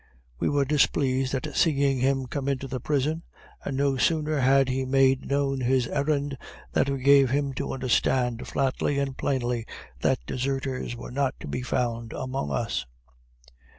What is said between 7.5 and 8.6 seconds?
to understand